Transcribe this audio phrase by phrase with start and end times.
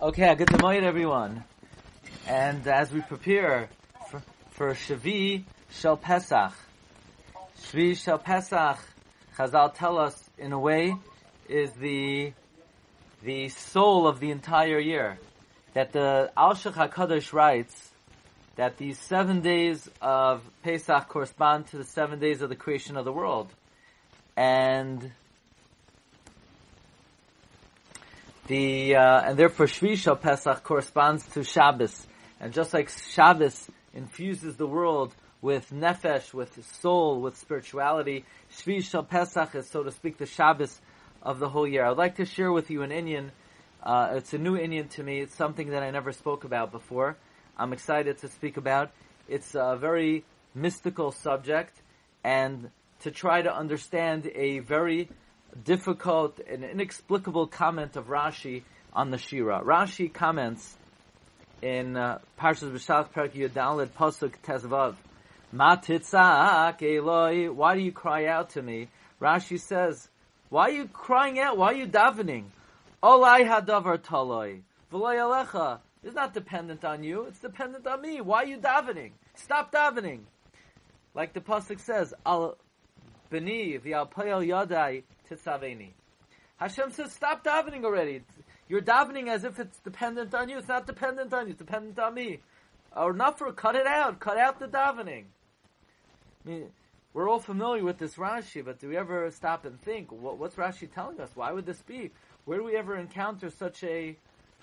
[0.00, 1.42] Okay, good morning, everyone.
[2.28, 3.68] And as we prepare
[4.08, 6.52] for, for Shavi Shel Pesach,
[7.62, 8.78] Shvi Shel Pesach,
[9.36, 10.94] Chazal tell us in a way
[11.48, 12.32] is the
[13.24, 15.18] the soul of the entire year.
[15.74, 17.90] That the Alshich Hakadosh writes
[18.54, 23.04] that these seven days of Pesach correspond to the seven days of the creation of
[23.04, 23.52] the world,
[24.36, 25.10] and
[28.48, 32.06] the uh, and therefore Shvi Shel Pesach corresponds to Shabbos,
[32.40, 39.04] and just like Shabbos infuses the world with nefesh, with soul, with spirituality, Shvi Shel
[39.04, 40.80] Pesach is, so to speak, the Shabbos
[41.22, 41.84] of the whole year.
[41.84, 43.30] I'd like to share with you an inyan.
[43.82, 45.20] Uh, it's a new inyan to me.
[45.20, 47.16] It's something that I never spoke about before.
[47.56, 48.90] I'm excited to speak about.
[49.28, 50.24] It's a very
[50.54, 51.80] mystical subject,
[52.24, 55.08] and to try to understand a very
[55.64, 58.62] difficult and inexplicable comment of Rashi
[58.92, 59.62] on the Shira.
[59.64, 60.76] Rashi comments
[61.62, 64.94] in uh, Parshas B'Shalach Perak Yudalid Pasuk Tezvav,
[65.52, 68.88] Ma titzak Eloi, why do you cry out to me?
[69.20, 70.08] Rashi says,
[70.50, 71.58] why are you crying out?
[71.58, 72.44] Why are you davening?
[73.02, 74.60] Olai hadavar taloi,
[74.92, 75.80] v'loy alecha.
[76.02, 78.20] It's not dependent on you, it's dependent on me.
[78.20, 79.10] Why are you davening?
[79.34, 80.20] Stop davening.
[81.14, 82.56] Like the Pasuk says, Al
[83.30, 85.02] b'ni v'al yadai
[86.56, 88.22] Hashem says, stop davening already.
[88.68, 90.58] You're davening as if it's dependent on you.
[90.58, 91.50] It's not dependent on you.
[91.52, 92.40] It's dependent on me.
[92.96, 94.20] Or for cut it out.
[94.20, 95.24] Cut out the davening.
[96.44, 96.70] I mean,
[97.14, 100.56] we're all familiar with this Rashi, but do we ever stop and think, what, what's
[100.56, 101.30] Rashi telling us?
[101.34, 102.10] Why would this be?
[102.44, 104.16] Where do we ever encounter such a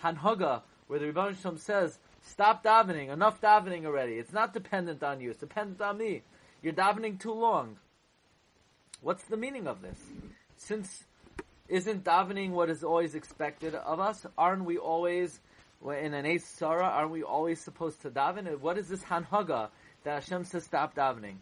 [0.03, 4.13] hanhaga where the Rebbe Shalom says, stop davening, enough davening already.
[4.13, 5.31] It's not dependent on you.
[5.31, 6.22] It's dependent on me.
[6.61, 7.77] You're davening too long.
[9.02, 10.00] What's the meaning of this?
[10.58, 11.03] Since
[11.67, 14.25] isn't davening what is always expected of us?
[14.38, 15.39] Aren't we always
[15.84, 16.86] in an Eis Sarah?
[16.86, 18.59] Aren't we always supposed to daven?
[18.59, 19.70] What is this hanhaga
[20.03, 21.36] that Hashem says stop davening?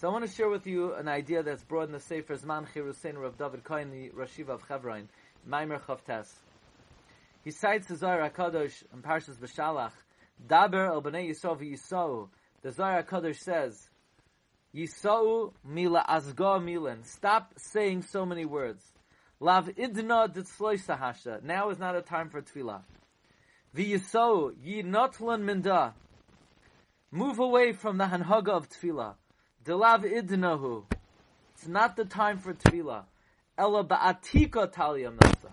[0.00, 2.66] So I want to share with you an idea that's brought in the Sefer Zman
[2.72, 5.10] Chirusein of David Cohen, the Rashiva of Chevron,
[5.46, 6.32] Maimer Chavtes.
[7.44, 9.92] He cites the Zohar HaKadosh in Parshas B'Shalach,
[10.48, 12.28] Daber el b'nei Yisrael v'Yisrael.
[12.62, 13.89] The Zohar HaKadosh says,
[14.74, 17.02] Yisau mila azga milan.
[17.04, 18.84] Stop saying so many words.
[19.40, 21.42] Lav idna ditzloy sahasha.
[21.42, 22.82] Now is not a time for tefillah.
[23.74, 25.94] V'yisau yi notlan minda.
[27.10, 29.14] Move away from the hanhaga of tefillah.
[29.64, 30.84] Delav idnahu.
[31.54, 33.04] It's not the time for tefillah.
[33.58, 35.50] Ella ba'atika talia milsa.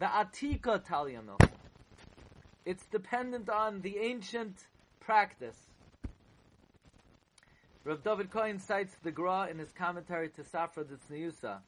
[0.00, 1.48] Ba'atika talia milsa.
[2.64, 4.56] It's dependent on the ancient
[5.00, 5.58] practice.
[7.86, 11.58] Rav David Cohen cites the Gra in his commentary to Safra Tzniusa.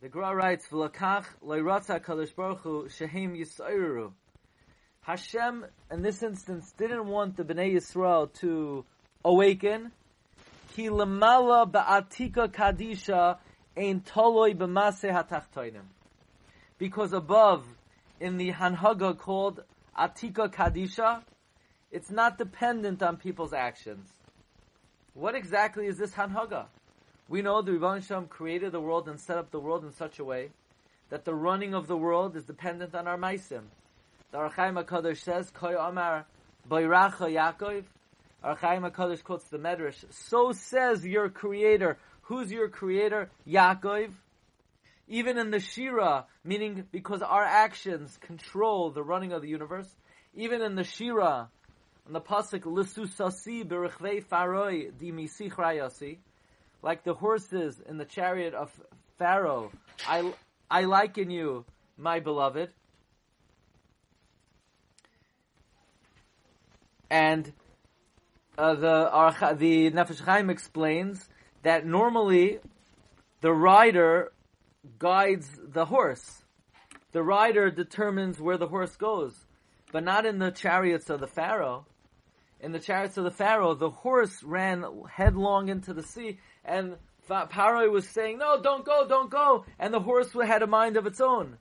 [0.00, 4.12] The Gra writes, "V'lakach loyratza kadosh baruch hu shehem yisayru."
[5.02, 8.84] Hashem, in this instance, didn't want the Bnei Yisrael to
[9.24, 9.92] awaken.
[10.72, 13.38] Ki lemala ba'atika kadisha
[13.76, 15.84] ein toloi b'maseh hatachtoinim.
[16.76, 17.64] Because above,
[18.18, 19.62] in the Hanhaga called
[19.96, 21.22] Atika Kadisha,
[21.92, 24.15] it's not dependent on people's actions.
[25.16, 26.66] What exactly is this Hanhaga?
[27.26, 30.18] We know the Rebbe Shem created the world and set up the world in such
[30.18, 30.50] a way
[31.08, 33.62] that the running of the world is dependent on our Maisim.
[34.30, 36.26] The Ohr HaChaim HaKadosh says, Koy Omar
[36.68, 37.84] Bayracha Yaakov.
[38.44, 41.96] Ohr HaChaim HaKadosh quotes the Medrash, so says your creator.
[42.24, 43.30] Who's your creator?
[43.48, 44.10] Yaakov.
[45.08, 49.88] Even in the Shira, meaning because our actions control the running of the universe,
[50.34, 51.48] even in the Shira,
[52.14, 56.18] the pasuk "Lisusasi berichvei faroi di misichrayasi,"
[56.82, 58.70] like the horses in the chariot of
[59.18, 59.72] Pharaoh,
[60.06, 60.32] I
[60.70, 61.64] I liken you,
[61.96, 62.70] my beloved.
[67.08, 67.52] And
[68.58, 71.28] uh, the the Nefesh Chaim explains
[71.62, 72.58] that normally
[73.40, 74.32] the rider
[74.98, 76.42] guides the horse.
[77.12, 79.46] The rider determines where the horse goes,
[79.92, 81.86] but not in the chariots of the Pharaoh.
[82.60, 87.90] In the chariots of the Pharaoh, the horse ran headlong into the sea, and Pharaoh
[87.90, 91.20] was saying, "No, don't go, don't go," and the horse had a mind of its
[91.20, 91.58] own.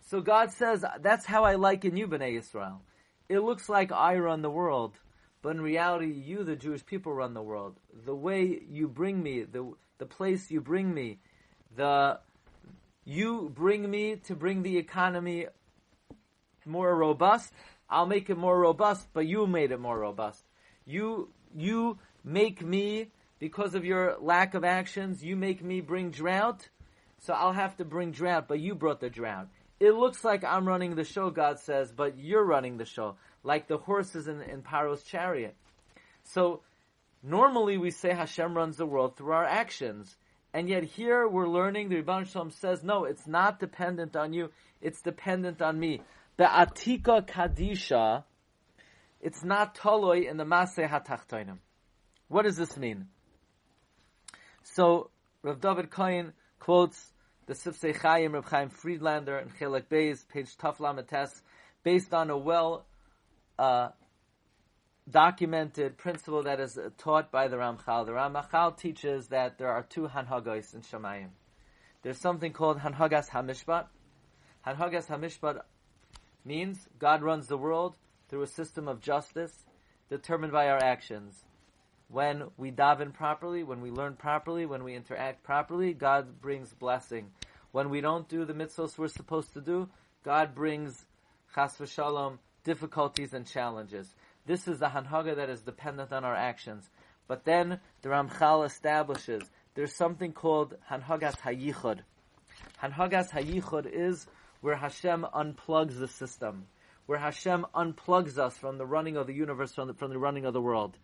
[0.00, 2.82] So God says, "That's how I liken you, Bnei Israel.
[3.28, 4.98] It looks like I run the world,
[5.42, 7.78] but in reality, you, the Jewish people, run the world.
[7.92, 11.18] The way you bring me, the the place you bring me,
[11.76, 12.20] the
[13.04, 15.46] you bring me to bring the economy
[16.64, 17.52] more robust.
[17.90, 20.44] I'll make it more robust, but you made it more robust.
[20.84, 26.68] You, you make me, because of your lack of actions, you make me bring drought,
[27.20, 29.48] so I'll have to bring drought, but you brought the drought.
[29.80, 33.68] it looks like I'm running the show, God says, but you're running the show, like
[33.68, 35.56] the horses in, in Paro's chariot.
[36.24, 36.60] So,
[37.22, 40.16] normally we say Hashem runs the world through our actions.
[40.52, 44.50] And yet here we're learning, the Rebbe Shalom says, no, it's not dependent on you,
[44.80, 46.00] it's dependent on me.
[46.38, 48.22] The Atika Kadisha,
[49.20, 51.58] it's not Toloi in the Maseh HaTachtoinim.
[52.28, 53.08] What does this mean?
[54.62, 55.10] So,
[55.42, 57.12] Rav David Cohen quotes
[57.46, 61.42] the Sifsei Chaim, Rav Chaim Friedlander, and Chelek Beis, page Taf Lamates,
[61.82, 62.86] based on a well
[63.58, 63.88] uh,
[65.10, 68.06] documented principle that is taught by the Ramchal.
[68.06, 71.30] The Ramchal teaches that there are two Hanhagos in Shemayim.
[72.02, 73.86] There's something called Hanhagas Hamishpat.
[74.64, 75.62] Hanhagas Hamishpat
[76.44, 77.96] means God runs the world
[78.28, 79.64] through a system of justice
[80.08, 81.44] determined by our actions
[82.08, 87.30] when we daven properly, when we learn properly, when we interact properly, God brings blessing.
[87.70, 89.88] When we don't do the mitzvahs we're supposed to do,
[90.24, 91.04] God brings
[91.54, 94.14] chas v'shalom, difficulties and challenges.
[94.46, 96.88] This is the hanhaga that is dependent on our actions.
[97.26, 99.42] But then the Ramchal establishes
[99.74, 102.00] there's something called hanhagas hayichud.
[102.82, 104.26] Hanhagas hayichud is
[104.60, 106.66] where Hashem unplugs the system,
[107.06, 110.44] where Hashem unplugs us from the running of the universe, from the, from the running
[110.44, 110.96] of the world.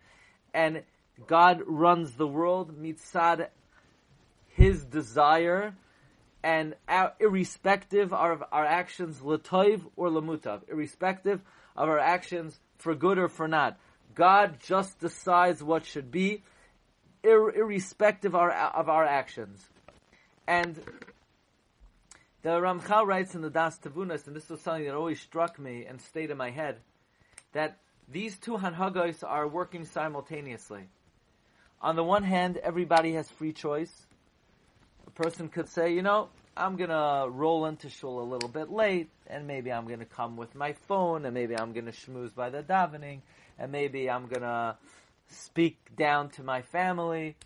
[0.53, 0.83] And
[1.27, 3.47] God runs the world mitzad
[4.49, 5.75] His desire,
[6.43, 11.41] and our, irrespective of our actions, latoiv or lamutav, irrespective
[11.75, 13.79] of our actions for good or for not.
[14.13, 16.43] God just decides what should be,
[17.23, 19.63] ir- irrespective of our, of our actions.
[20.47, 20.79] And
[22.45, 25.83] the Ramchal writes in the Das Tavunas, and this was something that always struck me
[25.83, 26.75] and stayed in my head,
[27.53, 30.83] that these two hanhagos are working simultaneously.
[31.81, 34.05] On the one hand, everybody has free choice.
[35.07, 39.09] A person could say, you know, I'm gonna roll into shul a little bit late,
[39.25, 42.61] and maybe I'm gonna come with my phone, and maybe I'm gonna schmooze by the
[42.61, 43.21] davening,
[43.57, 44.77] and maybe I'm gonna
[45.29, 47.37] speak down to my family.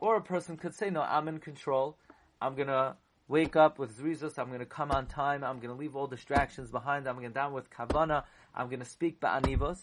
[0.00, 1.98] Or a person could say, no, I'm in control.
[2.40, 2.96] I'm gonna
[3.28, 4.38] wake up with zrizos.
[4.38, 5.44] I'm gonna come on time.
[5.44, 7.06] I'm gonna leave all distractions behind.
[7.06, 8.24] I'm gonna down with kavana.
[8.54, 9.78] I'm gonna speak ba'anivos.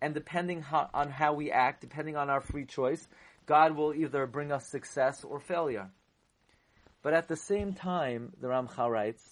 [0.00, 3.08] And depending how, on how we act, depending on our free choice,
[3.46, 5.90] God will either bring us success or failure.
[7.02, 9.22] But at the same time, the Ramchal writes,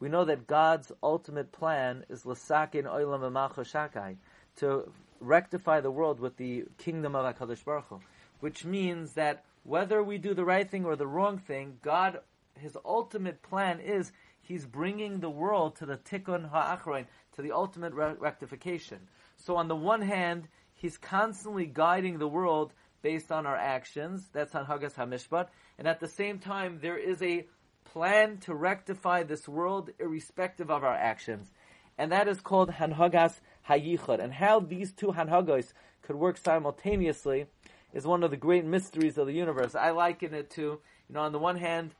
[0.00, 4.16] we know that God's ultimate plan is l'sakin oilam shakai,
[4.56, 8.00] to rectify the world with the kingdom of HaKadosh Baruch Hu,
[8.40, 12.20] which means that whether we do the right thing or the wrong thing, God,
[12.58, 17.92] His ultimate plan is He's bringing the world to the tikkun ha'achroin, to the ultimate
[17.94, 19.00] re- rectification.
[19.36, 22.72] So on the one hand, He's constantly guiding the world
[23.02, 24.28] based on our actions.
[24.32, 25.48] That's on Hanhagas Hamishpat.
[25.78, 27.46] And at the same time, there is a
[27.84, 31.50] plan to rectify this world irrespective of our actions.
[31.98, 34.22] And that is called Hanhagas Hayichud.
[34.22, 35.72] And how these two Hanhagos
[36.02, 37.46] could work simultaneously
[37.92, 39.74] is one of the great mysteries of the universe.
[39.74, 41.94] I liken it to, you know, on the one hand,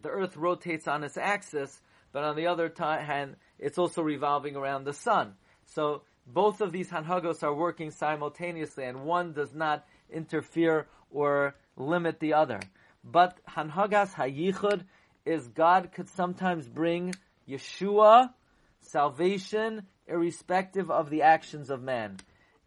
[0.00, 1.80] the earth rotates on its axis,
[2.12, 5.34] but on the other hand, it's also revolving around the sun.
[5.66, 12.20] So both of these hanhagos are working simultaneously, and one does not interfere or limit
[12.20, 12.60] the other.
[13.04, 14.84] But hanhagas hayichud
[15.24, 17.14] is God could sometimes bring
[17.48, 18.32] Yeshua,
[18.80, 22.18] salvation, irrespective of the actions of man.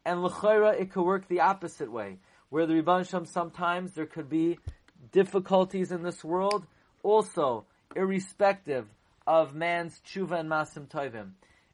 [0.05, 4.29] And l'chayra, it could work the opposite way, where the Rebbe Shem sometimes there could
[4.29, 4.59] be
[5.11, 6.65] difficulties in this world,
[7.03, 8.87] also irrespective
[9.27, 11.31] of man's tshuva and masim tovim.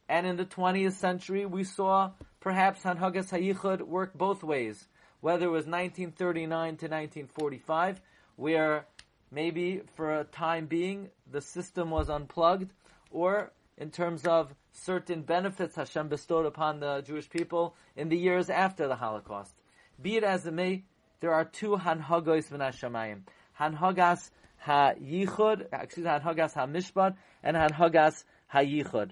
[0.07, 4.87] And in the 20th century, we saw perhaps Hanhagas Hayichud work both ways,
[5.21, 8.01] whether it was 1939 to 1945,
[8.35, 8.85] where
[9.31, 12.71] maybe for a time being the system was unplugged,
[13.11, 18.49] or in terms of certain benefits Hashem bestowed upon the Jewish people in the years
[18.49, 19.53] after the Holocaust.
[20.01, 20.83] Be it as it may,
[21.19, 23.21] there are two Hanhagos V'nashamayim.
[23.59, 29.11] Hanhagas Ha-Yichud, excuse me, Hanhagas Ha-Mishpat, and Hanhagas Ha-Yichud.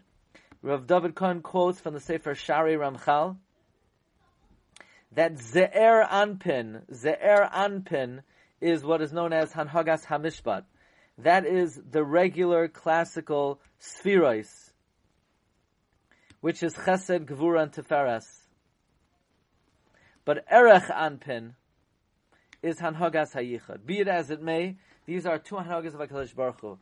[0.62, 3.38] Rav David Cohen quotes from the Sefer Shari Ramchal
[5.14, 8.22] that Ze'er Anpin, Ze'er Anpin
[8.60, 10.64] is what is known as Hanhagas Hamishpat.
[11.20, 14.72] That is the regular classical sefiros,
[16.42, 18.26] which is Chesed, Gvura, and Tiferes.
[20.26, 21.54] But Arich Anpin
[22.62, 23.86] is Hanhagas Hayichad.
[23.86, 24.78] Be it as it may,
[25.08, 26.78] these are two Hanhagas of HaKadosh Baruch Hu.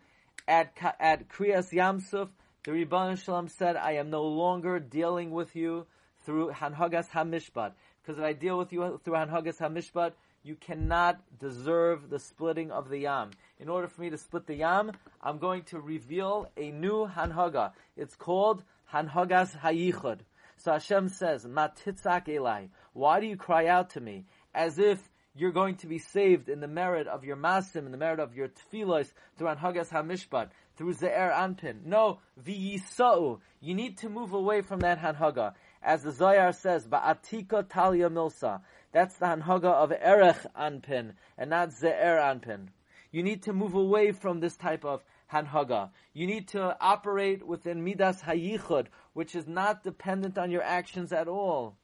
[0.47, 2.29] At, at Kriyas Yamsuf,
[2.63, 5.85] the Rebbe Shalom said, I am no longer dealing with you
[6.25, 7.73] through Hanhagas HaMishpat.
[8.01, 12.89] Because if I deal with you through Hanhagas HaMishpat, you cannot deserve the splitting of
[12.89, 13.29] the Yam.
[13.59, 14.91] in order for me to split the Yam,
[15.21, 17.73] I'm going to reveal a new Hanhaga.
[17.95, 20.19] It's called Hanhagas Hayichud.
[20.57, 24.25] So Hashem says, Matitzak Elai, why do you cry out to me?
[24.53, 24.99] As if
[25.35, 28.35] you're going to be saved in the merit of your masim, in the merit of
[28.35, 31.85] your tefillos, through Anhagas HaMishpat, through Ze'er Anpin.
[31.85, 33.39] No, v'yisa'u.
[33.59, 35.53] You need to move away from that Hanhaga.
[35.83, 38.61] As the Zohar says, Ba'atika Talia Milsa.
[38.93, 42.67] That's the Hanhaga of Arich Anpin, and not Ze'er Anpin.
[43.11, 45.89] You need to move away from this type of Hanhaga.
[46.13, 51.27] You need to operate within Midas Hayichud, which is not dependent on your actions at
[51.27, 51.75] all.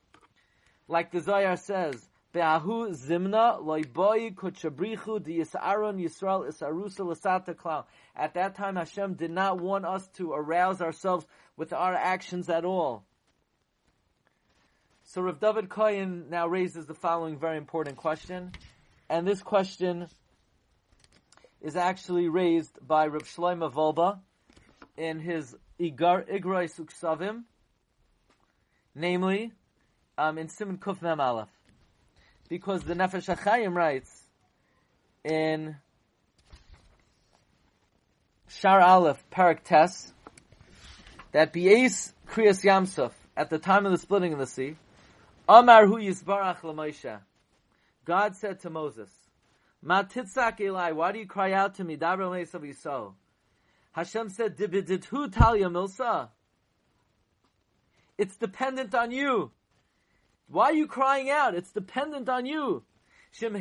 [0.88, 7.84] Like the Zohar says, Be'ahu zimna loiboyi kuchabrichu di yisaron Yisrael isarusa lasata klau.
[8.16, 11.26] At that time Hashem did not want us to arouse ourselves
[11.58, 13.04] with our actions at all.
[15.04, 18.54] So Rav David Koyin now raises the following very important question.
[19.10, 20.08] And this question
[21.60, 24.20] is actually raised by Rav Shlomo Wolbe
[24.96, 27.44] in his Igar Igroi Suksavim,
[28.96, 29.52] namely,
[30.18, 31.50] um, in Siman Kuf Mem Aleph
[32.52, 34.12] because the Nefesh HaChaim writes
[35.24, 35.78] in
[38.50, 40.12] Shar Aleph, Parak Tes,
[41.32, 44.76] that Be'ez Kriyas Yamsuf, at the time of the splitting of the sea,
[45.48, 47.22] Amar Hu Yisbarach LaMoshe,
[48.04, 49.10] God said to Moses,
[49.82, 53.14] Ma titzak Eli, why do you cry out to me, Dabra Mesav Yisrael?
[53.94, 56.28] Hashem said, Dibidithu Talia Milsa.
[58.18, 59.52] It's dependent on you.
[60.52, 61.56] Why are you crying out?
[61.56, 62.84] It's dependent on you.
[63.40, 63.54] If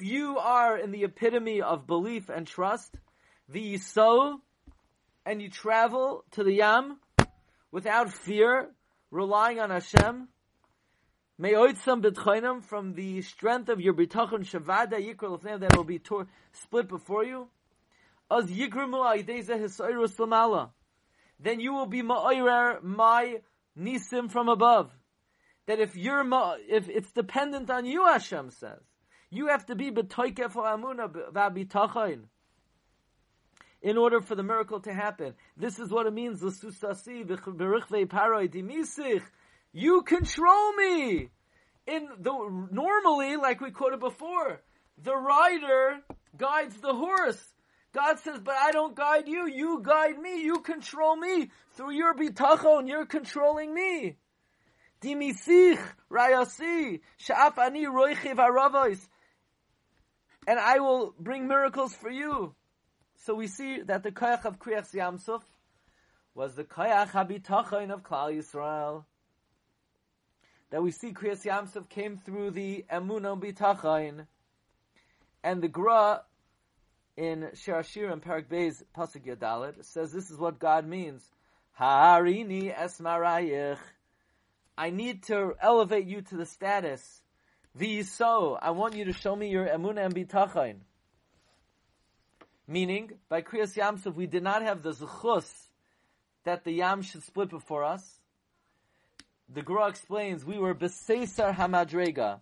[0.00, 2.96] you are in the epitome of belief and trust,
[3.46, 4.40] the so,
[5.26, 6.98] and you travel to the Yam
[7.70, 8.70] without fear,
[9.10, 10.28] relying on Hashem,
[11.36, 16.26] May Oitzam bitachon from the strength of your bitachon shavada yikra that will be tor-
[16.52, 17.48] split before you,
[18.30, 19.04] as yikramu
[21.38, 23.36] then you will be ma'oirer my
[23.78, 24.90] nisim from above.
[25.66, 28.80] That if you're ma- if it's dependent on you, Hashem says,
[29.30, 32.24] you have to be betoikef amuna v'abitachayin
[33.84, 35.34] in order for the miracle to happen.
[35.56, 36.42] This is what it means.
[39.72, 41.28] You control me.
[41.86, 44.62] In the normally, like we quoted before,
[45.02, 46.00] the rider
[46.34, 47.53] guides the horse.
[47.94, 49.46] God says, but I don't guide you.
[49.46, 50.42] You guide me.
[50.42, 51.50] You control me.
[51.76, 54.16] Through your bitachon, you're controlling me.
[55.00, 55.78] Dimisich
[56.10, 58.98] rayasi sha'af ani roichiv haravos.
[60.46, 62.56] And I will bring miracles for you.
[63.24, 65.42] So we see that the koyach of Kriyach Yamsuf
[66.34, 69.04] was the koyach habitachon of Klal Yisrael.
[70.70, 74.26] That we see Kriyach Yamsuf came through the emunah bitachon.
[75.44, 76.22] And the Gra
[77.16, 81.22] in Shir and Parak Beis Pasuk Yadalit says this is what God means.
[81.78, 83.78] Harini esmarayich.
[84.76, 87.20] I need to elevate you to the status.
[88.04, 88.58] so.
[88.60, 90.76] I want you to show me your emunah and bitachon.
[92.66, 95.48] Meaning, by Kriyas Yamsuf, we did not have the zechus
[96.44, 98.20] that the Yam should split before us.
[99.52, 102.40] The Gra explains we were besesar hamadrega.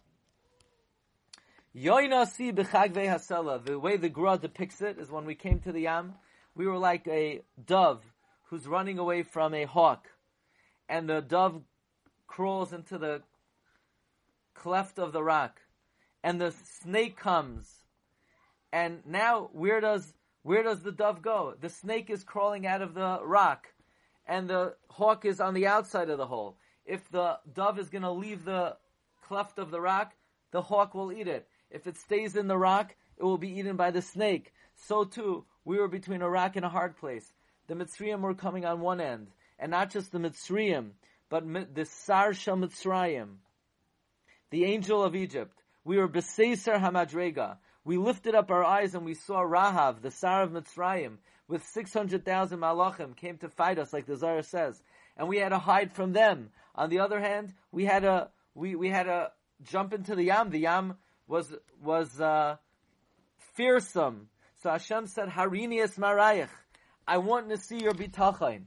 [1.75, 3.64] Yoinasi b'chagvei hasela.
[3.64, 6.14] The way the Gra depicts it is when we came to the Yam,
[6.55, 8.02] we were like a dove
[8.45, 10.09] who's running away from a hawk,
[10.87, 11.62] and the dove
[12.26, 13.23] crawls into the
[14.52, 15.61] cleft of the rock,
[16.23, 17.85] and the snake comes,
[18.71, 20.12] and now where does
[20.43, 21.55] where does the dove go?
[21.59, 23.69] The snake is crawling out of the rock,
[24.26, 26.59] and the hawk is on the outside of the hole.
[26.85, 28.76] If the dove is going to leave the
[29.26, 30.12] cleft of the rock,
[30.50, 31.49] the hawk will eat it.
[31.73, 34.52] If it stays in the rock, it will be eaten by the snake.
[34.76, 37.33] So too, we were between a rock and a hard place.
[37.67, 40.91] The Mitzrayim were coming on one end, and not just the Mitzrayim,
[41.31, 43.37] but the Sar Shel Mitzrayim,
[44.50, 45.62] the angel of Egypt.
[45.85, 47.57] We were Beseser Hamadrega.
[47.85, 51.17] We lifted up our eyes and we saw Rahav, the Sar of Mitzrayim,
[51.49, 54.81] with 600,000 malachim came to fight us, like the Zohar says.
[55.17, 56.50] And we had to hide from them.
[56.75, 59.33] On the other hand, we had to, we, we had to
[59.64, 60.50] jump into the Yam.
[60.50, 60.97] The Yam
[61.33, 62.57] was was uh,
[63.57, 64.29] fearsome.
[64.62, 66.51] So Hashem said, "Harini es marayich."
[67.09, 68.65] I want to see your bitachon.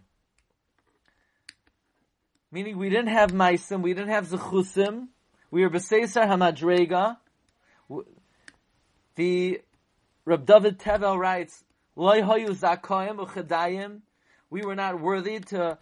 [2.51, 5.09] Meaning, we didn't have meisim, we didn't have zechusim.
[5.51, 7.17] We were b'seisar hamadrega.
[9.15, 9.61] The
[10.25, 11.63] Rab David Tevel writes,
[11.95, 14.01] "Loy hayu zakayim uchadayim."
[14.49, 15.77] We were not worthy to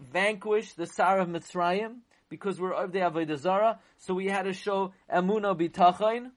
[0.00, 2.00] vanquish the Sar of Mitzrayim
[2.34, 6.32] because we're of the Avodah Zara, so we had to show Emuna B'tachain.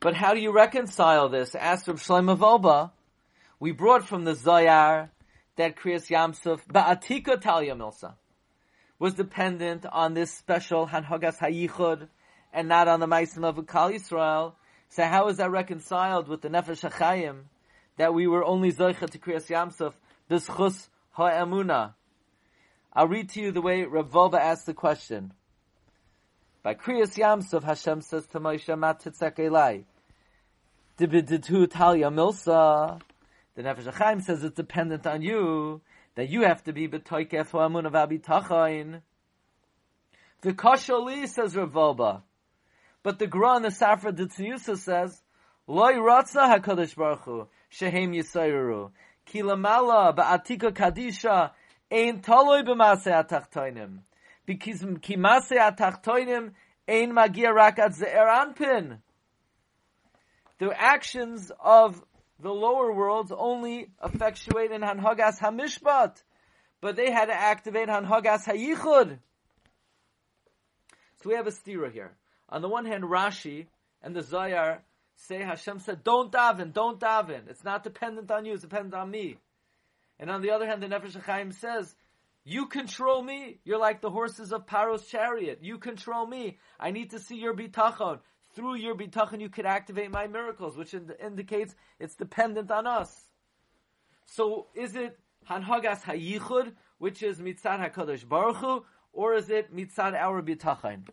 [0.00, 1.54] But how do you reconcile this?
[1.54, 2.90] Asked Rav Shlomo Wolbe.
[3.60, 5.10] We brought from the Zohar
[5.54, 8.14] that Kriyas Yamsuf Ba'atika Talia Milsa
[8.98, 12.08] was dependent on this special Hanhogas Hayichud
[12.52, 14.54] and not on the Maisim of Kal Yisrael.
[14.88, 17.42] So how is that reconciled with the Nefesh HaChayim
[17.96, 19.92] that we were only Zaycha to Kriyas Yamsuf,
[20.28, 21.94] this Chus Ha'emuna?
[22.92, 25.32] I'll read to you the way Rav Wolbe asked the question.
[26.62, 29.84] By Kriyas Yamsuf, Hashem says to Moshe, Mat Elai.
[30.98, 33.00] Dibiditu Milsa.
[33.54, 35.80] The Nefesh HaChaim says it's dependent on you,
[36.16, 39.00] that you have to be betoikef ha'amun of abitachain.
[40.42, 42.22] The Kashali says Rav.
[43.02, 45.22] But the Gra and the Safra Ditzniusa says,
[45.66, 48.90] Loi ratza HaKadosh Baruch Hu, shehem yisayru.
[49.26, 51.50] Ki lamala ba'atika kadisha,
[51.90, 53.98] ein taloi b'masei atachtoinim.
[54.46, 56.52] Because ki masei atachtoinim,
[56.88, 58.98] ein magia rakat ze'er anpin.
[60.58, 62.02] The actions of
[62.38, 66.22] the lower worlds only effectuate in Hanhagas Hamishpat,
[66.80, 69.18] but they had to activate Hanhagas Hayichud.
[71.22, 72.12] So we have a stira here.
[72.48, 73.66] On the one hand, Rashi
[74.02, 74.82] and the Zohar
[75.16, 77.48] say Hashem said, "Don't daven, don't daven.
[77.48, 79.38] It's not dependent on you; it's dependent on me."
[80.18, 81.94] And on the other hand, the Nefesh HaChaim says,
[82.44, 83.60] "You control me.
[83.64, 85.58] You're like the horses of Paro's chariot.
[85.62, 86.58] You control me.
[86.78, 88.20] I need to see your bitachon
[88.56, 93.28] through your bitachon you could activate my miracles, which ind- indicates it's dependent on us.
[94.24, 95.18] So is it
[95.48, 101.06] hanhagas hayichud, which is mitzad hakadosh baruch Hu, or is it mitzad our bitachon?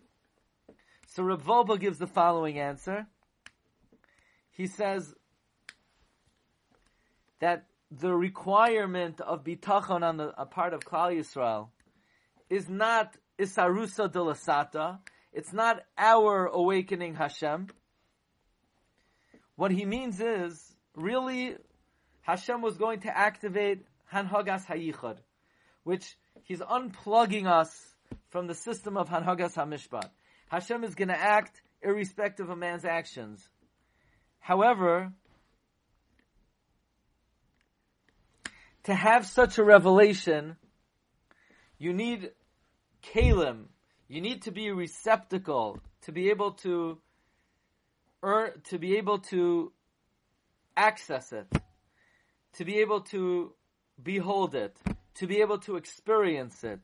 [1.07, 3.07] So Rav Wolbe gives the following answer.
[4.53, 5.13] He says
[7.39, 11.69] that the requirement of bitachon on the a part of Klal Yisrael
[12.50, 15.00] is not isarusa de lasata,
[15.31, 17.67] it's not our awakening Hashem.
[19.55, 21.55] What he means is, really,
[22.22, 25.17] Hashem was going to activate Hanhagas Hayichud,
[25.84, 27.95] which he's unplugging us
[28.30, 30.10] from the system of Hanhagas Hamishpat.
[30.47, 33.47] Hashem is going to act irrespective of man's actions.
[34.43, 35.13] However,
[38.84, 40.58] to have such a revelation,
[41.77, 42.32] you need
[43.01, 43.67] kalim,
[44.10, 46.99] you need to be a receptacle to be able to
[48.21, 49.71] earn, to be able to
[50.75, 51.47] access it,
[52.58, 53.53] to be able to
[54.03, 54.77] behold it,
[55.15, 56.82] to be able to experience it.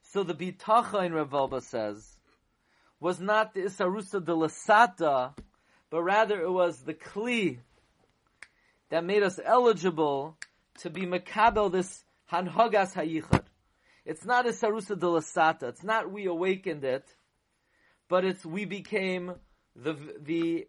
[0.00, 2.16] So the bitacha in Rav Wolbe says
[3.00, 5.34] was not the isarusa de lasata,
[5.92, 7.58] but rather it was the kli
[8.88, 10.38] that made us eligible
[10.78, 12.02] to be makabel this
[12.32, 13.44] hanhagas hayichad.
[14.06, 15.64] It's not a sarusa de lasata.
[15.64, 17.04] It's not we awakened it,
[18.08, 19.34] but it's we became
[19.76, 20.66] the the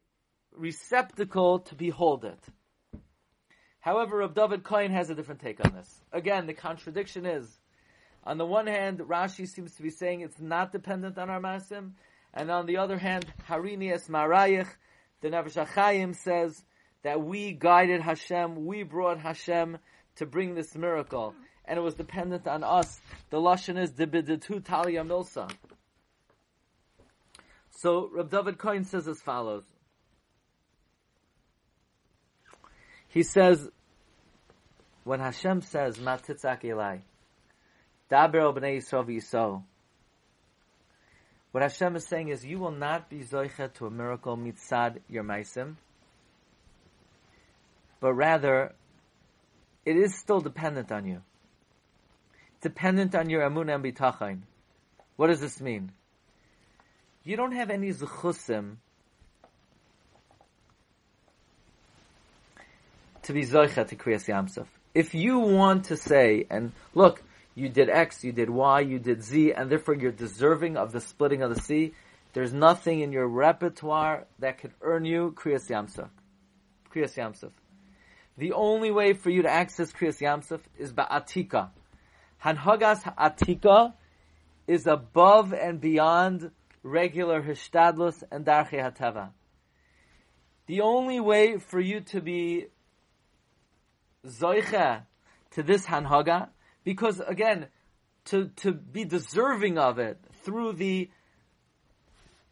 [0.52, 2.44] receptacle to behold it.
[3.80, 6.02] However, Rav David Cohen has a different take on this.
[6.12, 7.48] Again, the contradiction is,
[8.26, 11.92] on the one hand, Rashi seems to be saying it's not dependent on our masim,
[12.34, 14.68] and on the other hand, Harini es Marayich,
[15.24, 16.62] the Nefesh HaChaim says
[17.02, 19.78] that we guided Hashem, we brought Hashem
[20.18, 21.34] to bring this miracle
[21.64, 23.00] and it was dependent on us.
[23.30, 25.50] The lashon is debiditu talia milsa.
[27.70, 29.64] So Rab David Cohen says as follows.
[33.08, 33.70] He says,
[35.06, 37.00] when Hashem says, Matitzak Elai,
[38.12, 39.64] Daber b'nei Yisrael
[41.54, 45.24] what Hashem is saying is, you will not be zoicha to a miracle mitzad your
[45.24, 45.76] maisim,
[48.02, 48.76] but rather,
[49.86, 51.22] it is still dependent on you
[52.64, 54.42] dependent on your amun and.
[55.18, 55.92] What does this mean?
[57.24, 58.78] You don't have any zechusim
[63.24, 64.66] to be zoicha to kriyas yamsuf.
[64.96, 67.22] If you want to say, and look,
[67.56, 71.02] you did X, you did Y, you did Z, and therefore you're deserving of the
[71.02, 71.94] splitting of the sea,
[72.34, 76.10] there's nothing in your repertoire that could earn you kriyas yamsuf.
[76.94, 77.52] Kriyas yamsuf.
[78.38, 81.70] The only way for you to access kriyas yamsuf is ba'atika
[82.44, 83.94] Hanhagas Atika
[84.68, 86.52] is above and beyond
[86.84, 89.30] regular Hishtadlus and Darche Hateva.
[90.68, 92.68] The only way for you to be
[94.26, 95.04] Zoicha
[95.52, 96.50] to this Hanhaga,
[96.84, 97.68] because again,
[98.26, 101.10] to, to be deserving of it through the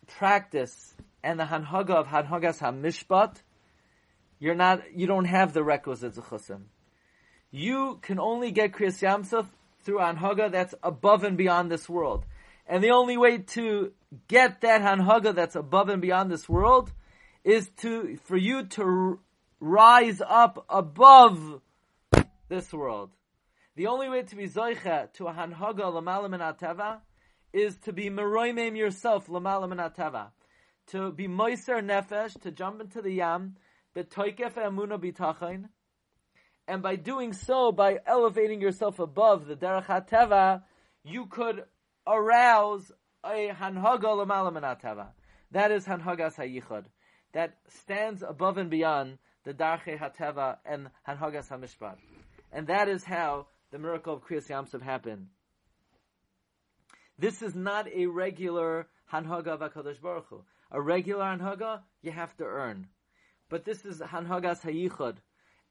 [0.08, 3.38] practice and the Hanhaga of Hanhagas HaMishpat,
[4.40, 6.64] you're not, you don't have the requisite Zechusim.
[7.52, 9.46] You can only get Kriyas Yamsuf
[9.84, 12.26] through Anhaga that's above and beyond this world.
[12.68, 13.92] And the only way to
[14.28, 16.92] get that Hanhaga that's above and beyond this world
[17.44, 19.20] is to, for you to
[19.60, 21.62] rise up above
[22.50, 23.12] this world.
[23.76, 27.00] The only way to be zoicha to a hanhaga l'malam ateva
[27.54, 30.32] is to be meroimim yourself l'malam ateva.
[30.88, 33.56] To be moiser nefesh, to jump into the yam,
[33.96, 35.70] betoikef emuna bitachain,
[36.68, 40.64] and by doing so, by elevating yourself above the derech hateva,
[41.04, 41.64] you could
[42.06, 42.92] arouse
[43.26, 45.08] a hanhaga l'malam ateva.
[45.52, 46.86] That is hanhagas hayichud.
[47.34, 51.96] That stands above and beyond the darche hateva and hanhagas hamishpat.
[52.52, 55.28] And that is how the miracle of Kriyas Yamsuf happened.
[57.18, 60.44] This is not a regular Hanhaga of HaKadosh Baruch Hu.
[60.72, 62.88] A regular Hanhaga, you have to earn.
[63.50, 65.18] But this is Hanhagas Hayichud.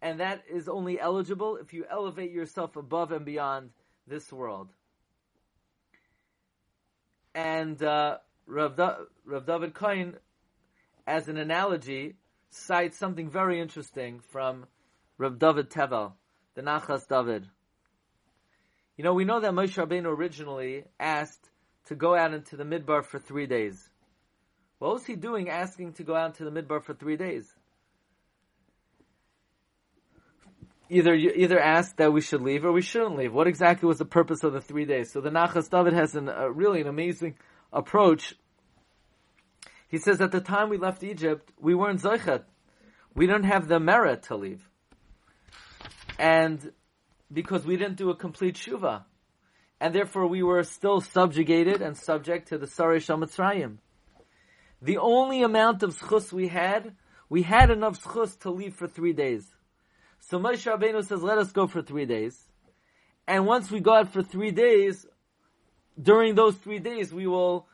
[0.03, 3.71] And that is only eligible if you elevate yourself above and beyond
[4.07, 4.69] this world.
[7.35, 10.17] And uh, Rav, da- Rav David Cohen,
[11.07, 12.17] as an analogy,
[12.51, 14.67] cites something very interesting from
[15.19, 16.13] Rav David Tevel,
[16.55, 17.47] the Nachas David.
[19.01, 21.49] You know, we know that Moshe Rabbeinu originally asked
[21.87, 23.89] to go out into the midbar for three days.
[24.79, 27.51] What was he doing asking to go out into the midbar for three days?
[30.91, 33.33] Either either asked that we should leave or we shouldn't leave.
[33.33, 35.11] What exactly was the purpose of the three days?
[35.11, 37.37] So the Nachas David has an, uh, really an amazing
[37.73, 38.35] approach.
[39.89, 42.43] He says at the time we left Egypt, we weren't Zoichet.
[43.15, 44.69] We don't have the merit to leave.
[46.19, 46.71] And
[47.33, 49.05] because we didn't do a complete shuva.
[49.81, 53.79] And therefore we were still subjugated and subject to the Saray Shamatzrayim.
[54.83, 56.95] The only amount of schus we had,
[57.29, 59.47] we had enough schus to leave for three days.
[60.21, 62.39] So Moshe Rabbeinu says, let us go for three days.
[63.27, 65.07] And once we go out for three days,
[66.01, 67.67] during those three days we will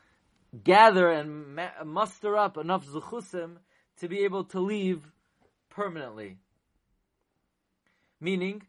[0.63, 3.57] gather and ma- muster up enough zuchusim
[3.99, 5.01] to be able to leave
[5.69, 6.37] permanently.
[8.19, 8.63] Meaning,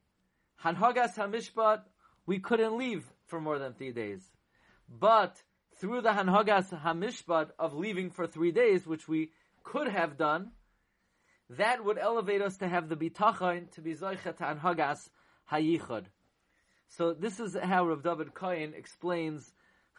[0.64, 1.83] Hanhagas Hamishpat,
[2.27, 4.23] we couldn't leave for more than three days.
[4.88, 5.37] But
[5.77, 9.31] through the Hanhagas Hamishpat of leaving for three days, which we
[9.62, 10.53] could have done,
[11.51, 15.09] that would elevate us to have the bitachon to be zoichet Hanhagas
[15.51, 16.07] Hayichud.
[16.88, 19.53] So this is how Rav David Cohen explains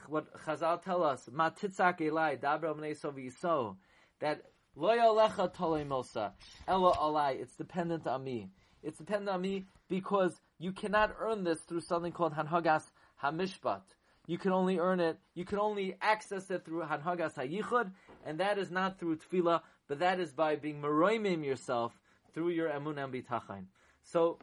[0.08, 3.78] what Chazal tell us, Matitzak Elai, Dabra Yiso,
[4.20, 4.44] that
[4.78, 6.32] Loya Lecha Tolei
[6.68, 8.50] Ella Alai, it's dependent on me.
[8.82, 12.84] It's dependent on me because you cannot earn this through something called Hanhagas
[13.24, 13.82] Hamishpat.
[14.28, 17.92] You can only earn it, you can only access it through Hanhagas Hayichud,
[18.26, 21.98] and that is not through Tefillah, but that is by being Meroimim yourself
[22.34, 23.66] through your Emun and.
[24.04, 24.38] So,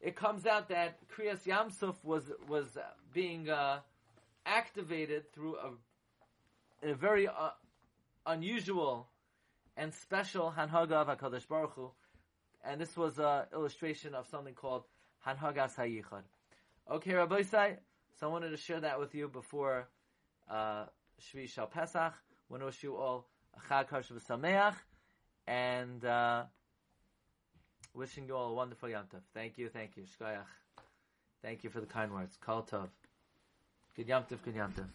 [0.00, 2.66] it comes out that Kriyas Yamsuf was, was
[3.12, 3.80] being, uh,
[4.46, 7.50] activated through a, a very uh,
[8.26, 9.08] unusual
[9.76, 11.90] and special Hanhaga of HaKadosh Baruch Hu,
[12.64, 14.84] and this was an illustration of something called
[15.26, 16.22] Hanhagas Hayichad.
[16.90, 17.76] Okay, Rabbi Sai,
[18.18, 19.88] so I wanted to share that with you before
[20.50, 20.84] uh,
[21.20, 21.96] Shvi Shal Pesach.
[21.96, 22.12] I
[22.48, 24.74] want to wish you all a Chag Harshav Sameach,
[25.46, 26.44] and uh,
[27.94, 29.20] wishing you all a wonderful Yom Tov.
[29.34, 30.44] Thank you, thank you, Shkoyach.
[31.42, 32.36] Thank you for the kind words.
[32.40, 32.88] Kol Tov.
[33.96, 34.90] Good Yom Tov, good Yom Tov.